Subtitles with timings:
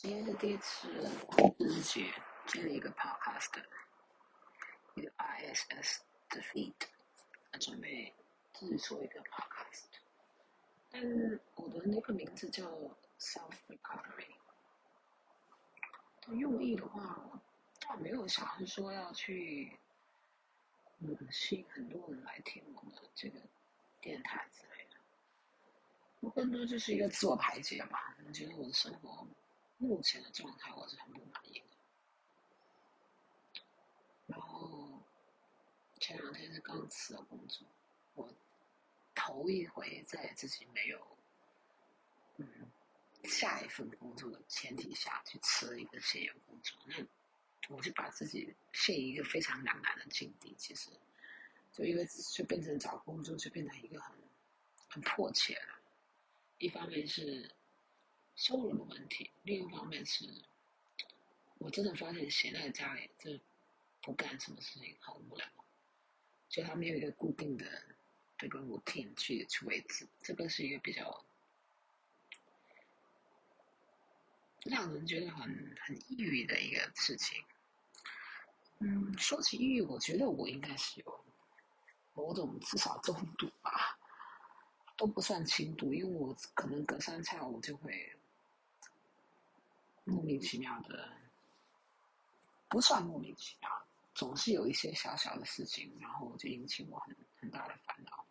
[0.00, 0.88] 今天是第一次
[1.58, 2.06] 自己
[2.46, 3.60] 接了一个 podcast，
[4.94, 5.98] 一个 ISS
[6.28, 6.72] 的 feed，
[7.58, 8.14] 准备
[8.52, 9.86] 自己做一个 podcast，
[10.88, 12.64] 但是我的那个名字叫
[13.18, 14.36] self recovery，
[16.28, 17.42] 用意的话，
[17.80, 19.76] 倒没有想是说要去
[21.00, 23.40] 嗯吸引很多人来听我的这个
[24.00, 24.96] 电台之类的，
[26.20, 28.16] 我更多就是一个自我排解吧。
[28.24, 29.26] 我觉得我的生活。
[29.78, 31.64] 目前的状态我是很不满意的。
[34.26, 35.00] 然后
[36.00, 37.66] 前两天是刚辞了工作，
[38.14, 38.28] 我
[39.14, 41.16] 头一回在自己没有
[42.36, 42.46] 嗯
[43.24, 50.54] 下一份工作的前提下去辞了一个现有工作，那我就把自己陷一个非常两难的境地。
[50.58, 50.90] 其实，
[51.72, 54.14] 就因为就变成找工作就变成一个很
[54.88, 55.78] 很迫切了，
[56.58, 57.54] 一方面是。
[58.38, 60.24] 收入的问题，另一方面是，
[61.58, 63.36] 我真的发现闲在家里就
[64.00, 65.44] 不干什么事情很无聊，
[66.48, 67.66] 就他没有一个固定的
[68.38, 71.24] 这个 routine 去去维持，这个是一个比较
[74.62, 77.42] 让人觉得很很抑郁的一个事情。
[78.78, 81.24] 嗯，说起抑郁，我觉得我应该是有
[82.14, 83.98] 某种至少中度吧，
[84.96, 88.14] 都不算轻度，因为我可能隔三差五就会。
[90.08, 91.12] 莫名其妙的，
[92.68, 93.70] 不算莫名其妙，
[94.14, 98.24] 总是有一些小小的事情，然后就引起我很很大的烦恼。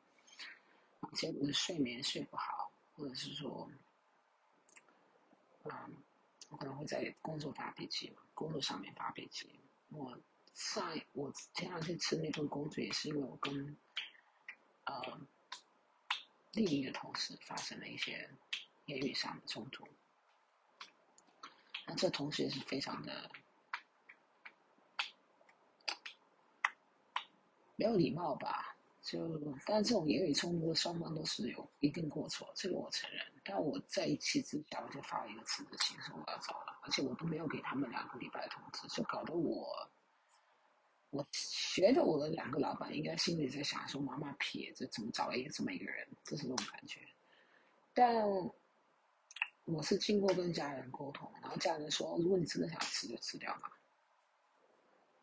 [1.13, 3.69] 结果是睡眠睡不好，或者是说，
[5.65, 5.71] 嗯，
[6.49, 9.47] 我可能会在工作发脾气，工作上面发脾气。
[9.89, 10.19] 我
[10.55, 13.77] 上我前两天吃那份工作，也是因为我跟
[14.85, 15.19] 呃
[16.53, 18.27] 另一个同事发生了一些
[18.87, 19.87] 言语上的冲突。
[21.87, 23.31] 那这同时也是非常的
[27.77, 28.75] 没有礼貌吧？
[29.01, 33.25] 就但这种言语冲突，双方都是有一定过错，这个我承认。
[33.41, 39.89] 但我在一气之下，我就发了一个辞职信，说我要走了，而且我都没有给他们两个礼拜通知，就搞得我，
[41.11, 46.05] 我觉得我的两个老板应该心里在想说：妈妈撇着怎么找了一个这么一个人？
[46.25, 46.99] 就是这种感觉，
[47.93, 48.25] 但。
[49.67, 53.69] 我是经过跟家人沟通，然后家人说：“如果你真的想吃，就吃掉吧。”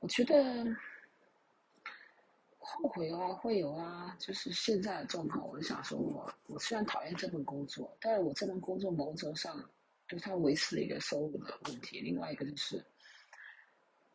[0.00, 0.66] 我觉得
[2.59, 4.15] 后悔啊，会有啊。
[4.19, 9.59] 就是现在的状况，我就想说，我我虽然讨厌这份工作，但是我这份工作某种上
[10.06, 12.00] 就是它维持了一个收入的问题。
[12.00, 12.84] 另外一个就是，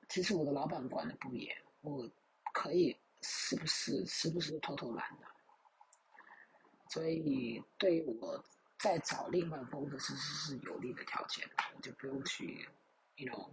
[0.10, 2.08] 其实我的老板管的不严，我
[2.54, 5.26] 可以时不时时不时偷偷懒的，
[6.88, 8.46] 所以对于我。
[8.80, 11.46] 再找另外工作，其实是有利的条件，
[11.76, 12.66] 我就不用去
[13.18, 13.50] ，you know，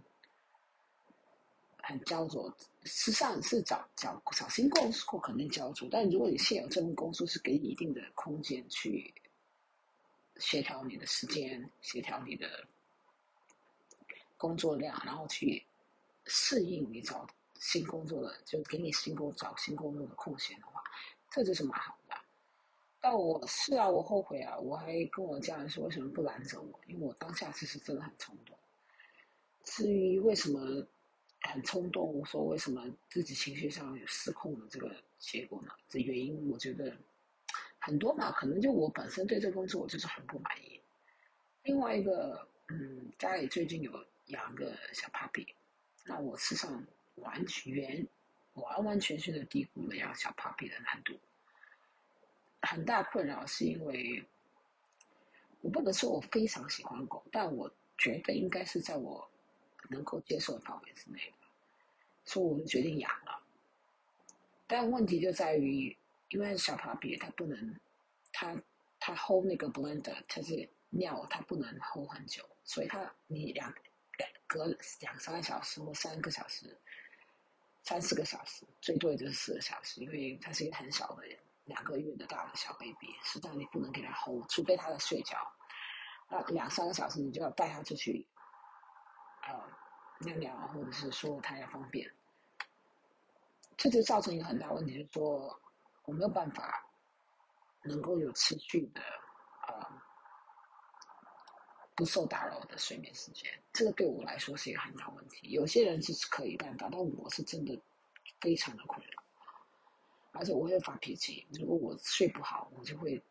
[1.83, 2.49] 很焦灼。
[2.85, 9.13] 实际上是找找找新工作可能焦灼，但如果你现有这份工作是给你一定的空间去
[10.37, 12.65] 协调你的时间，协调你的
[14.37, 15.65] 工作量，然后去
[16.23, 17.27] 适应你找
[17.59, 20.81] 新工作的，就给你新工找新工作的空闲的话，
[21.29, 21.99] 这就是蛮好。
[23.09, 28.53] 但我是啊，我后悔啊，我还跟我家人说为什么不拦着我，因为我当下其实真的很冲动。
[29.63, 30.85] 至于为什么
[31.39, 35.71] 很冲动，我说为什么自己情绪上有失控的这个结果呢？
[35.87, 36.97] 这原因我觉得
[37.79, 40.81] 很多嘛，可能就我本身对这工作我就是很不满意。
[41.63, 45.47] 另外一个，嗯，家里最近有养个小 puppy，
[46.03, 46.85] 那我事实上
[47.15, 48.05] 完全
[48.55, 51.17] 完完全全的低估了养小 puppy 的难度。
[52.67, 54.21] 很大困扰是因为，
[55.61, 59.25] 我不能说我非常喜欢狗，但我觉得应该是在我
[59.89, 61.33] 能够接受的范围之内，
[62.25, 63.41] 所以我们决定养了。
[64.67, 65.95] 但问题就在于，
[66.27, 67.79] 因为小爬比它不能，
[68.33, 68.53] 它
[68.99, 73.73] 它 hold 那个 blender，它是尿，它不能 hold 很久，所以它你两
[74.45, 74.65] 隔
[74.99, 76.77] 两三个小时或三个小时，
[77.83, 81.37] 三四个小时，最多也就是四个小时，因为它是一个很小的人。
[81.67, 85.37] 两个月的大的小 baby，实在你不能给他哄除非他在睡觉，
[86.29, 88.25] 那两三个小时你就要带他出去，
[89.43, 89.53] 呃，
[90.21, 92.09] 尿尿或者是说他要方便，
[93.75, 95.61] 这就造成一个很大问题，就是说
[96.05, 96.83] 我没有办法
[97.83, 99.01] 能够有持续的
[99.67, 100.01] 呃
[101.95, 105.49] 不受打扰的睡眠时间，这个对我来说是一个很大问题。
[105.49, 107.77] 有些人是可以办到，但我是真的
[108.39, 109.23] 非常的困扰。
[110.37, 113.21] 而且我会发脾气，如果我睡不好，我就会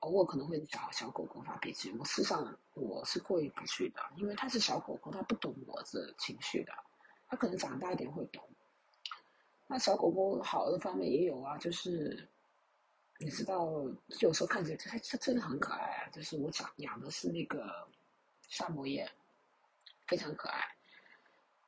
[0.00, 1.90] 偶尔可能会找小狗狗发脾气。
[1.98, 6.72] 我事实上我是过意不去的，因为它是小狗狗，它不懂我的情绪的。
[7.28, 8.42] 它可能长大一点会懂。
[9.66, 12.28] 那小狗狗好的方面也有啊，就是
[13.18, 13.66] 你知道，
[14.20, 16.08] 有时候看起来它它真的很可爱啊。
[16.12, 17.88] 就是我养养的是那个
[18.48, 19.10] 萨摩耶，
[20.06, 20.62] 非常可爱，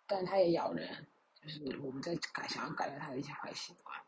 [0.06, 1.06] 但它也咬人，
[1.42, 3.98] 就是我们在改想要改掉它的一些坏习惯。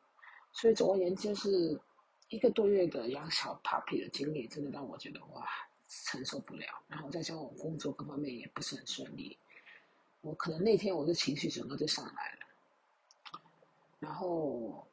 [0.53, 1.81] 所以总而言之，就是
[2.29, 5.47] 一个多月的养小 puppy 的经历，真的让我觉得哇
[5.89, 6.67] 承受不了。
[6.89, 9.39] 然后再加上我工作各方面也不是很顺利，
[10.21, 12.41] 我可能那天我的情绪整个就上来了。
[13.99, 14.87] 然后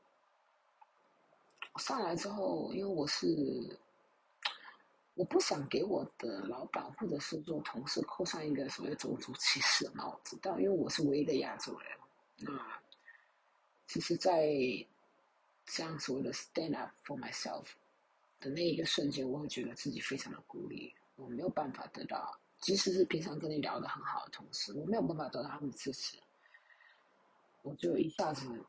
[1.77, 3.77] 上来之后，因为我是
[5.15, 11.89] 我不想给我的老板或者是做同事扣上一个所谓种族歧视的帽子，但因为我是唯一的亚洲人，
[12.38, 12.80] 那
[13.88, 14.45] 其实，在
[15.68, 17.66] 这样所谓的 stand up for myself
[18.40, 26.18] 的那一个瞬间，我会觉得自己非常的孤立，我没有办法得到，即使是平常跟你聊得很好的同事，我没有办法得到他们的支持，
[27.62, 28.66] 我就一下子。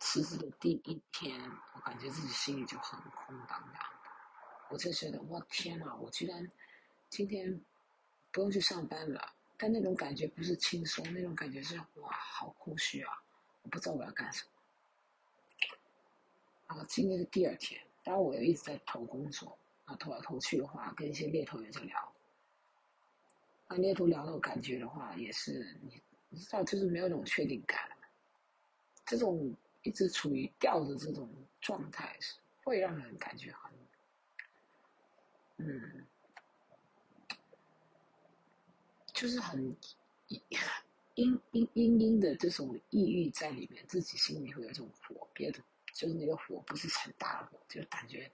[0.00, 1.40] 辞职的第一天，
[1.74, 3.78] 我感觉自己心里就很空荡荡的。
[4.70, 5.92] 我就觉得，我天哪！
[5.96, 6.48] 我居然
[7.10, 7.60] 今天
[8.30, 9.34] 不用去上班了。
[9.56, 13.12] 但那种感觉不是轻松，那种感觉是哇，好空虚啊！
[13.62, 14.50] 我不知道我要干什么。
[16.86, 22.12] 今天是第二天，当然我又一直在投工作，啊，投来投去的话，跟一些猎头也在聊。
[23.68, 25.76] 那猎头聊的感觉的话，也是
[26.28, 27.90] 你知道，就是没有那种确定感，
[29.04, 29.54] 这种。
[29.84, 31.30] 一直处于吊着这种
[31.60, 33.72] 状态，是会让人感觉很，
[35.58, 36.04] 嗯，
[39.14, 39.74] 就是很
[40.26, 45.62] 阴阴阴阴的这种抑郁在里面，自己心里会有一种火，憋着
[45.98, 48.30] 就是那个火不是很大的火，就感觉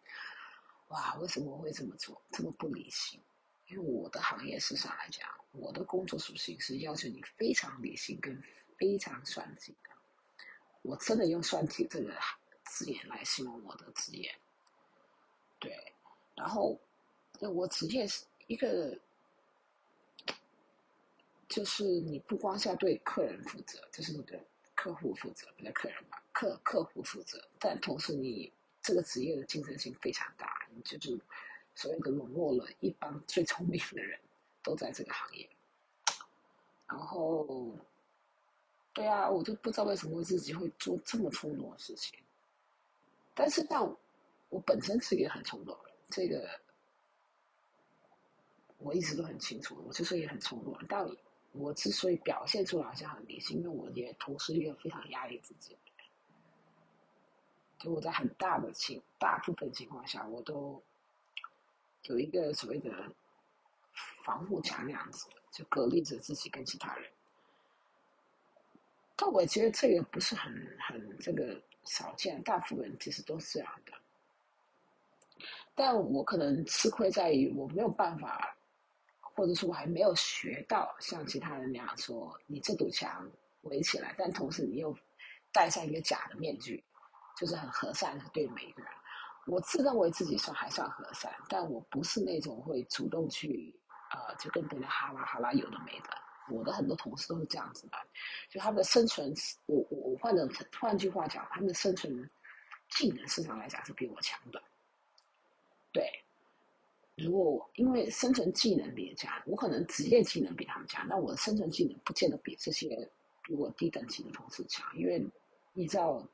[0.88, 3.19] 哇，为什么会这么做，这么不理性？
[3.69, 8.38] 因为我的行业事上来讲，我的工作属性是要求你非常理性跟
[8.76, 9.88] 非常算计的。
[10.82, 12.14] 我真的用“算计”这个
[12.66, 14.31] 字眼来形容我的职业，
[15.58, 15.75] 对。
[16.34, 16.78] 然后，
[17.40, 19.00] 我职业是一个，
[21.49, 24.38] 就是你不光是要对客人负责，就是你的
[24.84, 27.42] 客户负责，不对客人吧，客客户负责。
[27.58, 28.52] 但同时，你
[28.82, 31.19] 这个职业的竞争性非常大，你就是
[31.75, 34.20] 所谓的笼络了一帮最聪明的人，
[34.62, 35.48] 都在这个行业。
[36.86, 37.75] 然后。
[38.92, 42.16] 对啊，我就不知道为什么自己会做这么冲动的事情。
[43.34, 43.82] 但是，但
[44.50, 46.48] 我本身是一个很冲动的人，这个
[48.78, 49.82] 我一直都很清楚。
[49.84, 51.04] 我之所以很冲动，但
[51.54, 55.76] 我之所以表现出来好像很理性，因为我也同时一个非常压抑自己。
[57.78, 60.82] 就我在很大的情大部分情况下，我都
[62.04, 62.90] 有一个所谓的
[64.24, 67.10] 防护墙那样子，就隔离着自己跟其他人。
[69.14, 73.92] 但我觉得这个不是很很这个少见，大部分人其实都是这样的。
[75.74, 78.56] 但我可能吃亏在于我没有办法，
[79.34, 83.28] 或者说我还没有学到像其他人那样说，你这堵墙
[83.62, 84.96] 围起来，但同时你又
[85.52, 86.82] 戴上一个假的面具，
[87.36, 88.90] 就是很和善的对每一个人。
[89.46, 93.75] 我自认为自己算还算和善，但我不是那种会主动去
[94.12, 96.10] 呃，就跟别人哈拉哈拉有的没的。
[96.50, 97.98] 我的很多同事都是这样子的，
[98.50, 99.32] 就他们的生存，
[99.67, 100.48] 我我我换的
[100.79, 102.31] 换句话讲，他们的生存
[102.91, 104.62] 技能市场来讲是比我强的。
[105.93, 106.23] 对，
[107.16, 112.88] 如果我因为生存技能比强，我可能职业技能比他们强，那我的生存技能不见得比这些
[113.42, 115.24] 比我低等级的同事强，因为
[115.72, 116.26] 你知道，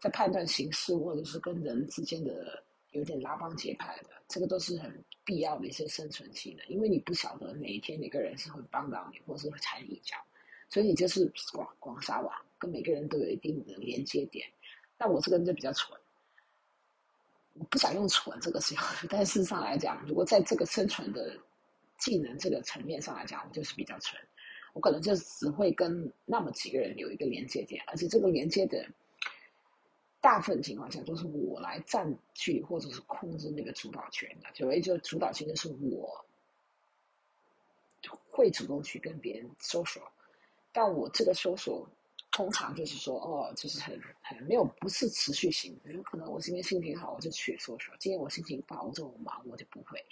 [0.00, 2.62] 在判断形势或者是跟人之间的。
[2.92, 10.16] 有点拉帮结派的，这个都是很必要的一些生存技能，因为你不晓得哪一天哪个人是会帮到你，或者是会踩你一脚，
[10.70, 14.48] 所以你就是广广撒网，跟每个人都有一定的连接点。
[14.96, 16.00] 那我这个人就比较蠢，
[17.58, 18.74] 我不想用“蠢”这个词，
[19.10, 21.36] 但事实上来讲，如果在这个生存的
[21.98, 24.20] 技能这个层面上来讲，我就是比较蠢，
[24.72, 28.86] 我可能就只会跟那么几个人有一个连接点，而且这个连接的。
[30.20, 36.24] 大部分情况下都是我来占据或者是控制那个主导权的，所谓就主导权就是我
[38.28, 40.02] 会主动去跟别人搜索，
[40.72, 41.88] 但我这个搜索
[42.30, 50.04] 通常就是说，哦，就是很很没有不是持续性的，有可能我今天心情好我就去搜索，今天我心情不好我就忙我就不会。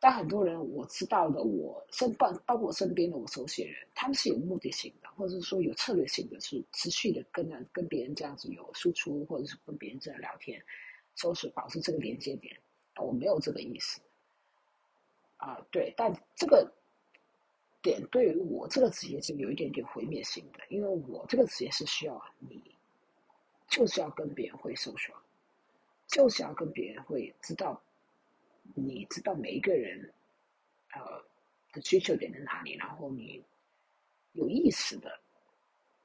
[0.00, 10.62] 但很多人我知道的，我身包包括我身边的我熟悉人，他们是有目的性的，或者是说有策略性的，是持续的跟人跟别人这样子有输出，或者是跟别人这样聊天，
[11.16, 12.56] 搜索保持这个连接点。
[13.00, 14.00] 我没有这个意思。
[15.36, 16.72] 啊，对，但这个
[17.80, 22.74] 点对于我这个职业是有一点点毁灭性的，因为我这个职业是需要你，
[23.68, 25.14] 就是要跟别人会授权，
[26.06, 27.80] 就是要跟别人会知道，
[28.74, 30.12] 你知道每一个人，
[30.92, 31.24] 呃，
[31.72, 33.44] 的需求点在哪里，然后你
[34.32, 35.20] 有意识的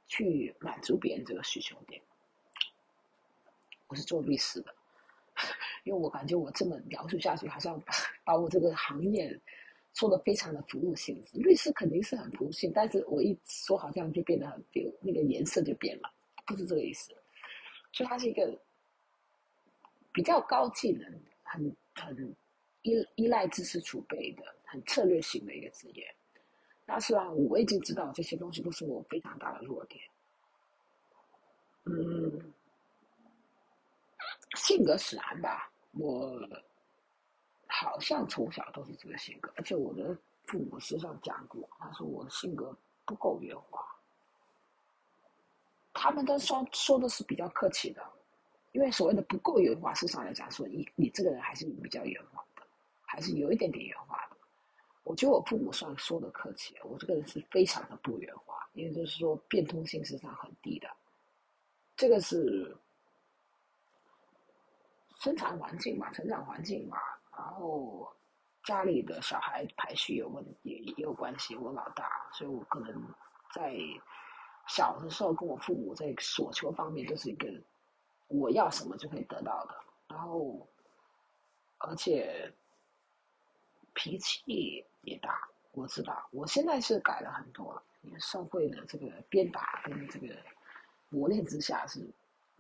[0.08, 2.02] 去满足别人这个需求点。
[3.88, 4.74] 我是做律师的。
[5.84, 7.82] 因为我感觉我这么描述下去，好像
[8.24, 9.38] 把我这个行业
[9.94, 11.38] 说的非常的服务性质。
[11.38, 16.12] 律师肯定是很服务性，但是我一说好像就变得很有那个颜色就变了，
[16.46, 17.12] 不是这个意思。
[17.92, 18.60] 所以它是一个
[20.12, 21.08] 比较高技能、
[21.44, 22.36] 很很
[22.82, 26.04] 依依赖知识储备的、很策略性的一个职业。
[26.86, 30.04] 但是啊，我已经知道这些东西都是我非常大的弱点。
[31.86, 32.54] 嗯，
[34.56, 35.72] 性格使然吧。
[35.92, 36.36] 我
[37.84, 42.74] 好像从小都是这个性格，而且我的父母身上讲过，他说我的性格
[43.06, 43.86] 不够圆滑。
[45.94, 48.02] 他们都说说的是比较客气的，
[48.72, 52.64] 因为所谓的不够圆滑，事实上来讲，说你你这个人还是比较圆滑的，
[53.02, 54.38] 还是有一点点圆滑的。
[55.04, 60.90] 我觉得我父母算说的客气，我这个人是非常的不圆滑，因为就是说变通性实际上很低的，
[61.98, 62.76] 这个是。
[65.20, 66.98] 生产环境嘛，成长环境嘛，
[67.36, 68.14] 然后
[68.64, 71.56] 家里的小孩排序有问也也有关系。
[71.56, 73.04] 我老大，所以我可能
[73.52, 73.76] 在
[74.68, 77.48] 小的时候跟我父母在所求方面都是一个
[78.28, 79.76] 我要什么就可以得到的。
[80.08, 80.68] 然后
[81.80, 82.54] 而且
[83.94, 87.84] 脾气也大，我知道，我现在是改了很多了。
[88.04, 90.36] 因为社会的这个鞭打跟这个
[91.10, 92.08] 磨练之下，是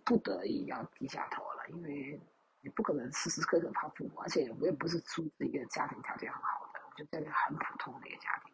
[0.03, 2.19] 不得已要低下头了，因为。
[2.65, 8.53] 你不可能时时刻刻怕父母，而且我也不是出自一个家庭条件很好的，就在那很普通的一个家庭，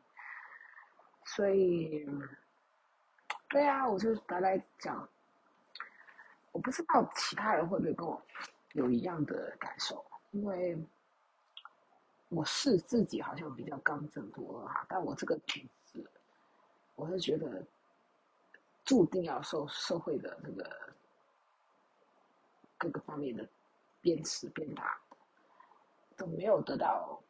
[1.25, 2.09] 所以，
[3.49, 5.07] 对啊，我就白来讲，
[6.51, 8.19] 我不知道其他人会不会跟我
[8.71, 10.75] 有一样的感受，因为
[12.29, 16.03] 我是自己好像比较刚正不阿哈，但我这个品质，
[16.95, 17.63] 我是觉得
[18.83, 20.93] 注定要受社会的这个
[22.75, 23.47] 各个方面的。
[24.01, 24.99] 边吃边打，
[26.15, 27.21] 都没有得到。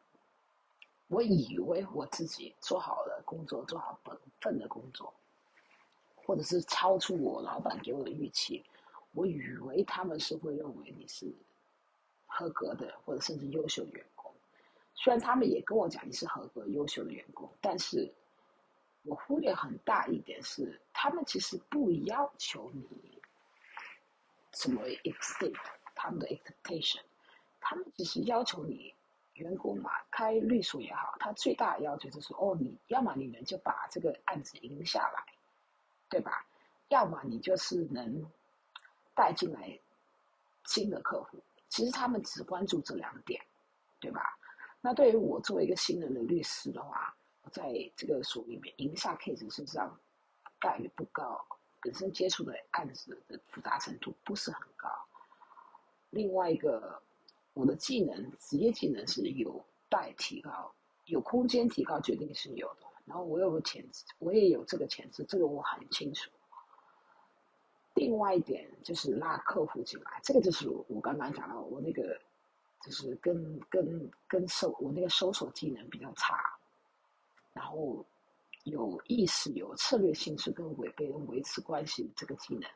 [1.08, 5.12] 我以为我自己做好了工作，做好本分的工作，
[6.14, 8.64] 或者是超出我老板给我的预期，
[9.12, 11.34] 我以为他们是会认为你是
[12.26, 14.32] 合格的，或者甚至优秀的员工。
[14.94, 18.14] 虽然他们也跟我讲你是合格优秀的员工，但是
[19.02, 23.20] 我忽略很大一点是，他们其实不要求你
[24.52, 25.56] 什么 exceed。
[26.02, 27.02] 他们的 expectation，
[27.60, 28.94] 他们只是要求你
[29.34, 35.22] 员工嘛，开律所也好，他最大的要求就是哦，你要么你们就把这个案子赢下来，
[36.08, 36.46] 对吧？
[36.88, 38.24] 要么你就是能
[39.14, 39.78] 带进来
[40.64, 41.38] 新的客户。
[41.68, 43.38] 其实他们只关注这两点，
[44.00, 44.38] 对吧？
[44.80, 47.14] 那对于我作为一个新人的律师的话，
[47.52, 49.94] 在这个所里面赢下 case 身上
[50.58, 51.44] 概率不高，
[51.82, 54.88] 本身接触的案子的复杂程度不是很高。
[56.10, 57.00] 另外一个，
[57.54, 60.72] 我的技能，职业技能是有待提高，
[61.06, 62.86] 有空间提高，决定是有的。
[63.06, 66.30] 然后我有个潜质，我也有这个潜质，这个我很清楚。
[67.94, 72.20] 另外一点就是拉客户进来，这个就是我刚刚讲到我那个，
[72.84, 76.38] 就是跟跟跟搜我那个搜索技能比较差，
[77.52, 78.04] 然后
[78.64, 82.70] 有意识、有策略性是跟违背人维持关系这个技能，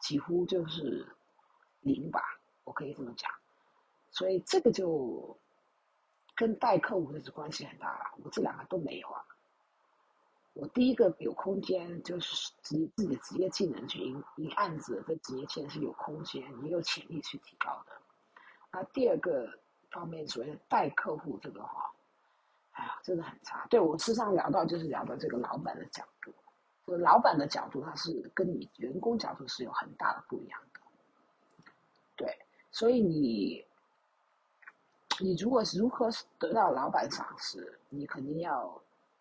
[0.00, 1.06] 几乎就是
[1.80, 2.37] 零吧。
[2.68, 3.32] 我可以这么讲，
[4.10, 5.34] 所以这个就
[6.36, 8.04] 跟带客户的这关系很大了。
[8.22, 9.24] 我这两个都没有啊。
[10.52, 17.92] 我第一个有空间，就是职自己的职业技能去赢赢案子的职业技能是有空间，也有潜力去提高的。
[18.70, 19.48] 那第二个
[19.90, 21.90] 方面，所谓的带客户这个话，
[22.72, 23.66] 哎呀，真的很差。
[23.70, 26.34] 对我事实上聊到就是聊到这个老板的角度，
[26.86, 30.80] 就是老板的角度，他是跟你员工角度是有很大的不一样的。
[32.14, 32.38] 对。
[32.70, 33.64] 所以你，
[35.20, 36.08] 你如果如何
[36.38, 38.80] 得到老板赏识，你肯定要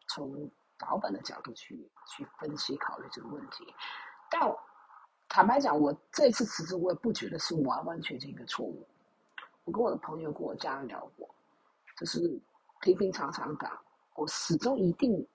[0.10, 0.50] 从
[0.82, 3.66] 老板的角度去去分析考虑这个问题。
[4.30, 4.42] 但
[5.30, 8.86] 坦白讲，我这次辞职，我也不觉得是完完全全一个错误。
[9.64, 11.28] 我跟我的朋友、跟我家人聊过，
[11.98, 12.40] 就是
[12.82, 13.70] 平平常常的，
[14.16, 15.28] 我始终一定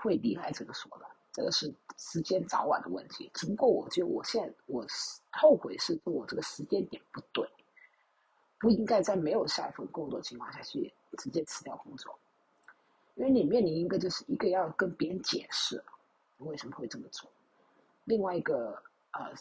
[0.00, 3.30] 会离开这个所的，这个是时间早晚的问题。
[3.34, 4.84] 只不过我觉得我现在我
[5.32, 7.48] 后悔是我这个时间点不对。
[8.58, 12.18] 不应该在没有下一份工作情况下去直接辞掉工作，
[13.14, 15.82] 因为你面临一个就是一个要跟别人解释
[16.38, 17.30] 为什么会这么做，
[18.04, 19.32] 另外一个呃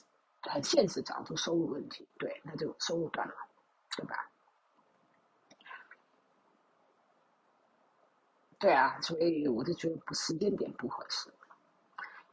[0.43, 3.33] 很现实讲出收入问题，对，那就收入断了，
[3.95, 4.29] 对吧？
[8.59, 11.29] 对啊，所以我就觉得不时间点不合适。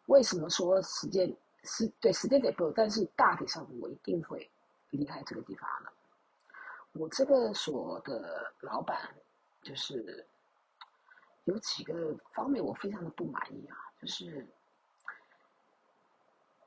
[0.06, 2.70] 为什么说时间是对时间点不？
[2.70, 4.50] 但是大体上我一定会
[4.90, 5.92] 离开这个地方的。
[6.94, 9.14] 我这个所的老板
[9.62, 10.26] 就是
[11.44, 14.46] 有几个方面我非常的不满意啊，就是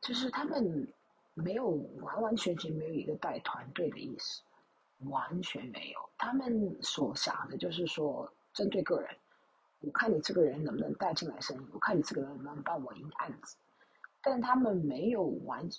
[0.01, 0.87] 就是他们
[1.33, 1.69] 没有
[2.01, 4.41] 完完全全没有一个带团队的意思，
[5.09, 6.09] 完全没有。
[6.17, 9.09] 他们所想的就是说针对个人。
[9.79, 13.55] 我看你这个人能不能带进来生意，我看你这个人能不能帮我赢案子，
[14.21, 15.69] 但他们没有完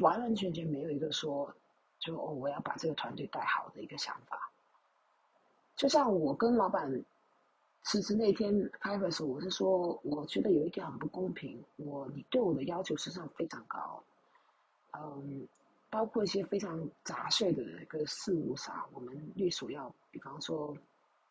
[0.00, 1.54] 完完全全没有一个说，
[2.02, 4.50] 就哦我要把这个团队带好的一个想法。
[5.76, 7.02] 就像我跟老板
[7.84, 14.02] 辞职那天开会的时候，我是说我觉得有一点很不公平，我你对我的要求实际上非常高，
[14.98, 15.46] 嗯，
[15.88, 20.76] 包括一些非常杂碎的一个事务上，我们律所要，比方说，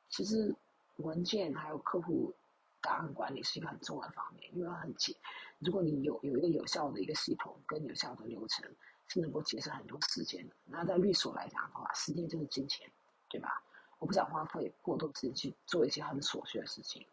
[0.09, 0.55] 其实。
[0.97, 2.31] 文件还有客户
[2.79, 5.15] 档案管理是一个很重要的方面，因为很紧。
[5.57, 8.69] 如果你有有一个有效的一个系统跟有效的流程，
[9.11, 10.55] 是能够节省很多时间的。
[10.65, 12.89] 那在律所来讲的话，时间就是金钱，
[13.29, 13.61] 对吧？
[13.99, 17.05] 我不想花费过多时间去做一些很琐碎的事情。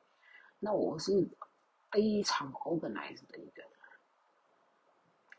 [0.61, 1.29] 那我是
[1.91, 3.71] 非常 organized 的一个人，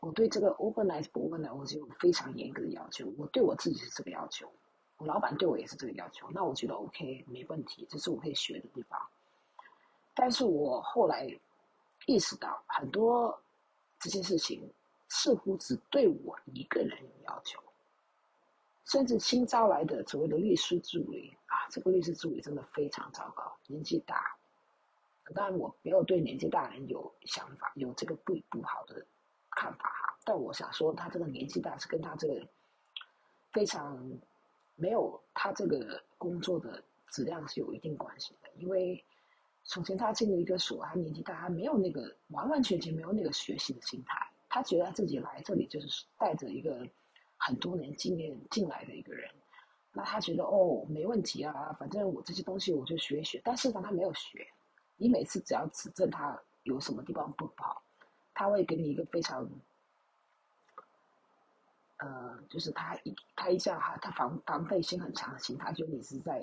[0.00, 3.10] 我对这个 organized 不 organized 我就有非常严格的要求。
[3.16, 4.52] 我对我自己是这个要求。
[4.98, 9.00] 我老板对我也是这个要求，那我觉得 OK 没问题，这是我可以学的地方。
[10.14, 11.26] 但是我后来
[12.06, 13.42] 意识到，很多
[13.98, 14.70] 这些事情
[15.10, 17.62] 似乎只对我一个人有要求，
[18.86, 24.38] 甚至新招来的所谓的律师助理啊，这个律师助理真的非常糟糕，年纪大。
[25.34, 29.06] 当然我没有对年纪大人有想法，有这个不不好的
[29.50, 30.18] 看法哈。
[30.24, 32.48] 但我想说，他这个年纪大是跟他这个
[33.52, 34.18] 非常。
[34.76, 39.04] 没有他这个工作的质量是有一定关系的，因为
[39.62, 46.86] 首先他进入一个所，他年纪大，他没有那个完完全全没有那个学习的心态，他觉得他自己来这里就是带着一个
[47.38, 49.30] 很多年经验进来的一个人，
[49.92, 54.46] 那他觉得哦没问题啊，反正我这些东西我就学一学，但事实上他没有学，
[54.96, 57.82] 你每次只要指正他有什么地方不好，
[58.34, 59.48] 他会给你一个非常。
[62.02, 66.42] 呃，就是他一他一下哈，他防防备心很强的心，他觉得你是在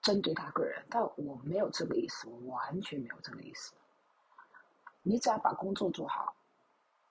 [0.00, 3.74] 针对他个人，但我没有这个意思，我完全没有这个意思。
[5.02, 6.36] 你只要把工作做好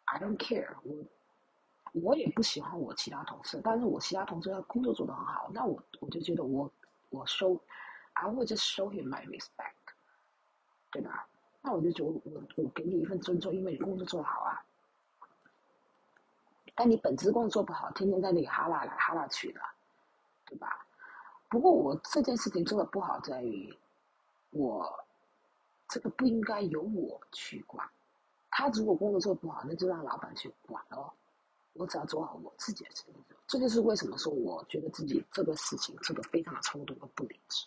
[0.06, 1.06] ，I don't care，我
[1.94, 6.72] 我也不喜欢我其他同事，但是我其他同事他工作做得很好，那我我就觉得我
[7.10, 7.60] 我收
[8.14, 9.94] ，I will just show him my respect，
[10.92, 11.28] 对吧？
[11.62, 14.62] 那我就觉得我我给你一份尊重，因为你工作做得好啊。
[16.76, 19.62] 但你本职工作做不好，天天在那里哈拉来哈拉去的，
[20.46, 20.86] 对吧？
[21.48, 23.74] 不过我这件事情做的不好在于，
[24.50, 25.06] 我
[25.88, 27.88] 这个不应该由我去管。
[28.58, 31.12] 他如果工作做不好，那就让老板去管哦。
[31.74, 33.14] 我只要做好我自己的事情。
[33.46, 37.66] 这就是为什么说我觉得自己这个事情做的非常的冲动和不理智。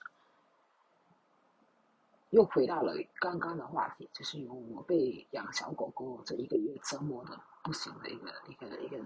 [2.30, 7.38] 又回到了刚刚的话题，就是由我被养小狗狗这一个月折磨的。
[7.62, 8.98] 不行的一个一个一个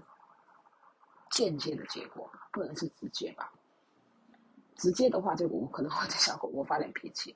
[1.31, 3.51] 间接的结果，不能是直接吧？
[4.77, 7.35] 直接的话，就我可能会对小狗狗发点脾气，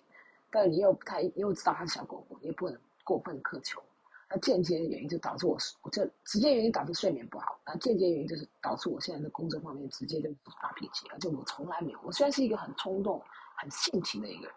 [0.49, 3.83] 但你又不太又知道它是小狗狗，你也不能过分苛求。
[4.29, 10.29] 那间接的原因就导致我，我这直接原因导致睡眠不好，那间接原因就是导致我现在的工作方面直接就
[10.61, 13.23] 发脾气，而且我从来没有，我虽然是一个很冲动、
[13.55, 14.55] 很性情的一个人，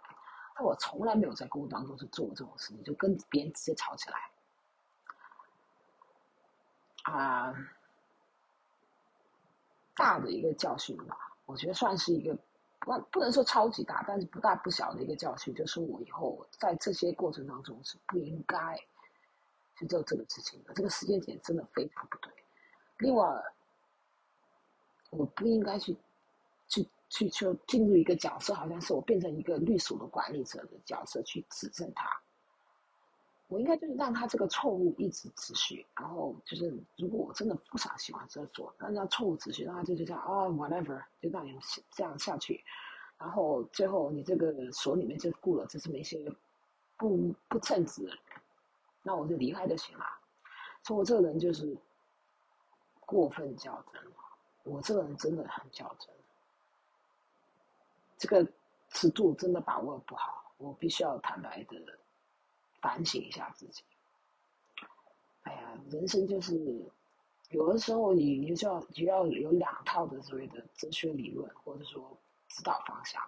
[0.57, 4.17] 但我从来没有在工作当中是做这种事情，就跟别人直接吵起来。
[7.05, 7.55] 啊，
[9.95, 12.37] 大的一个教训吧，我觉得算是一个
[12.81, 18.77] 不不能说超级大，但是不大不小的一个教训，就是我以后在这些过程当中是不应该
[19.81, 20.63] 去做这个事情。
[20.75, 22.31] 这个时间点真的非常不对。
[22.99, 23.27] 另外，
[25.09, 25.97] 我不应该去
[26.69, 32.07] 去去去进入一个角色，好像是我变成一个律所的管理者的角色去指正他。
[33.49, 41.59] 我应该就是让他这个错误一直持续，然后就是如果我真的不想喜欢这做，那让错误持续，让他就是这样啊，whatever，就让你
[41.91, 42.63] 这样下去，
[43.19, 46.31] 然后最后你这个所里面就雇了这么一些
[46.97, 48.19] 不不称职的人，
[49.03, 50.05] 那我就离开就行了。
[50.83, 51.77] 所以我这个人就是
[53.01, 54.17] 过分较真了，
[54.65, 56.09] 我这个人真的很较真。
[58.17, 58.47] 这个
[58.91, 61.77] 尺度真的把握不好，我必须要坦白的
[62.81, 63.83] 反省一下自己。
[65.43, 66.91] 哎呀，人生就是
[67.49, 72.17] 有的时候你你就要就要有两套的所谓的哲学理论，或者说
[72.49, 73.23] 指导方向。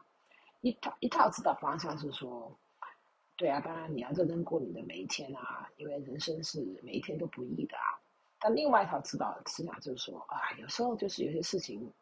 [0.61, 2.57] 一套一套指导方向是说，
[3.37, 7.99] 对啊，当然你要认真过你的每一天啊，因为人生是每一天都不易的啊。
[8.39, 11.93] 但另外一套指导思想就是说啊，有时候就是有些事情，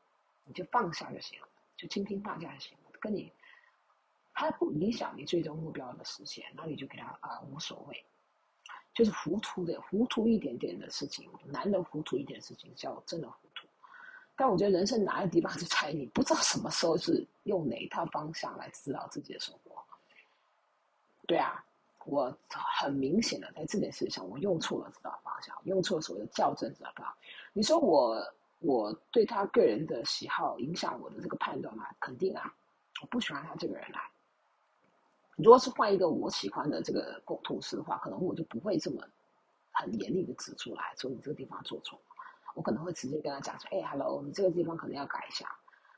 [0.44, 3.32] 你就放下就行了，就轻轻放下就行了，跟你，
[4.34, 8.04] 它不影响你最终目标的实现，那你就给他啊无所谓，
[8.92, 13.66] 就是糊涂的糊涂一点点的事情，难得糊涂一点事情叫真的糊涂。
[14.34, 19.69] 但我觉得人生难的地方就在于你不知道什么时候是用哪一套方向来指导自己的生活。
[21.30, 21.64] 对啊。
[22.06, 27.14] 我很明显的在这件事上，我用错了指导方向，用错了所谓的校正指导方向。
[27.52, 28.20] 你说我
[28.58, 31.86] 我对他个人的喜好影响我的这个判断吗？
[32.00, 32.52] 肯定啊，
[33.02, 34.00] 我不喜欢他这个人啊。
[35.36, 39.06] 如果是换一个我喜欢的这个共同事的话，可能我就不会这么
[39.70, 42.04] 很严厉的指出来，说你这个地方做错了。
[42.54, 45.46] 我可能会直接跟他讲说：“哎，hello，你这个地方可能要改一下。”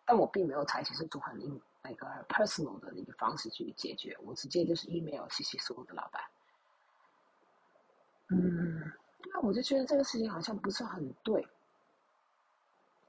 [0.04, 1.60] 但我并没有采取这种很硬。
[1.84, 6.22] 那个 personal 的那个方式去解决，我直接就是 email 谢谢所有的老板。
[8.28, 8.80] 嗯，
[9.32, 11.44] 那我就觉得这个事情好像不是很对。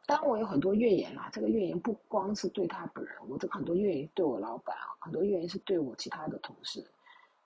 [0.08, 1.30] 当，我有很多怨言啦。
[1.32, 6.84] 这个怨言不光是对他本人，我这很多怨言对我老板，很多怨言是对我其他的同事，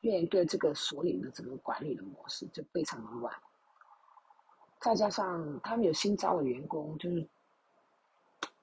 [0.02, 3.36] 怨言对这个所领的整个管理的模式就非常的乱。
[4.80, 7.28] 再加上他们有新招的员工，就是。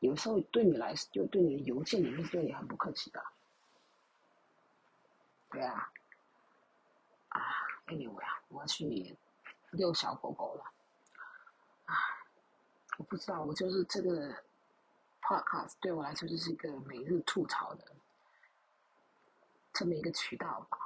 [0.00, 3.24] 有时候对你来，就对你的邮件里面对你很不客气的，
[5.50, 5.90] 对啊，
[7.28, 7.40] 啊
[7.86, 9.16] ，anyway 啊，我要去
[9.70, 10.64] 遛小狗狗了，
[11.86, 11.96] 啊，
[12.98, 14.30] 我不知道，我就是这个
[15.22, 17.96] podcast 对我来说就是一个每日吐槽的
[19.72, 20.78] 这么一个渠道吧。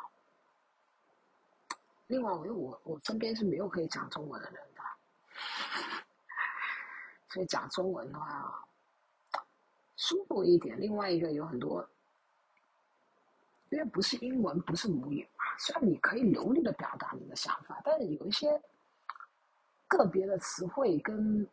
[2.07, 4.83] 另外，我我我身边是没有可以讲中文的人的，
[7.29, 8.65] 所以讲中文的话。
[9.99, 10.81] 舒服一点。
[10.81, 11.87] 另外一个有很多，
[13.69, 18.63] 因为不是英文，不是母语嘛，虽然你可以流利的表达你的想法，但是有一些
[19.87, 21.47] 个别的词汇跟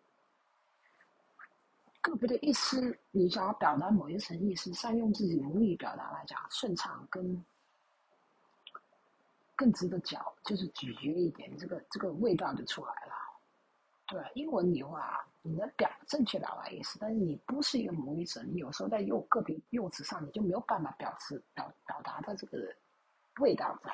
[2.01, 7.43] 个别的意思，你想要表达某一层意思，善用自己母语表达来讲，顺畅跟
[9.55, 13.24] 更值得嚼，就是咀嚼一点，这个这个味道就出来了。
[14.07, 22.57] 对，英文牛啊，你能表正确表达意思，但是你不是一个母语者，你有时候在用个别用词上，你就没有办法表示表表达的这个
[23.39, 23.91] 味道在。